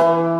[0.00, 0.39] Niggas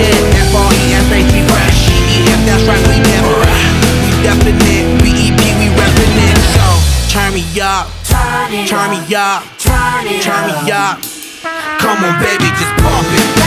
[0.00, 0.16] shit.
[0.52, 1.80] F-R-E-S-H, fresh.
[1.88, 3.36] E-E-F, that's right, we never
[4.02, 5.02] We definite.
[5.04, 6.38] B-E-P, we reppin' it.
[6.56, 6.66] So,
[7.12, 7.88] turn me up.
[8.08, 9.44] Turn me up.
[9.58, 10.98] Turn me up.
[11.80, 13.39] Come on, baby, just pump it.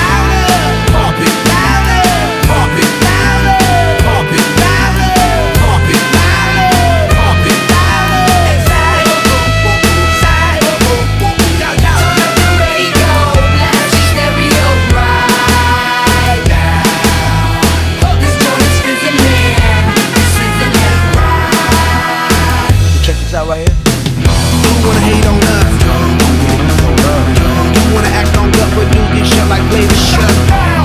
[27.74, 30.34] You wanna act on gut, but you get shut like baby shut.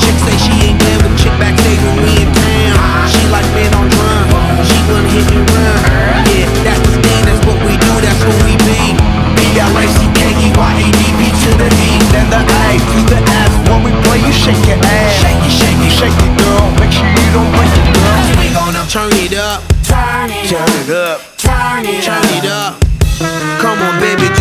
[0.01, 3.09] Chick say she ain't playing with chick backstage when we in town.
[3.09, 4.27] She like men on drum,
[4.65, 5.77] she wanna hit me run.
[6.33, 8.97] Yeah, that's the thing, that's what we do, that's what we be.
[9.37, 11.83] B-L-A-C-K-E-Y-A-D-B to the D,
[12.13, 13.53] then the A to the S.
[13.69, 15.21] When we play, you shake your ass.
[15.21, 16.71] Shake it, shake it, shake it, girl.
[16.81, 18.17] Make sure you don't break it, girl.
[18.41, 19.63] We gonna turn it up.
[19.85, 21.21] Turn it up.
[21.37, 22.07] Turn it up.
[22.07, 22.81] Turn it up.
[23.61, 24.38] Come on, baby.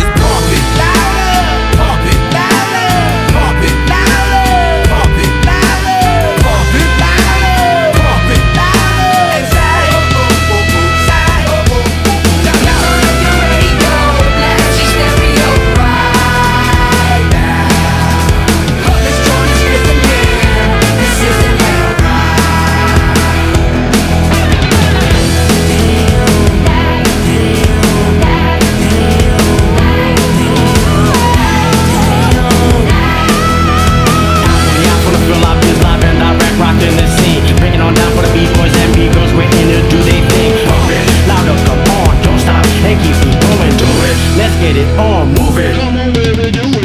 [45.58, 46.77] moving.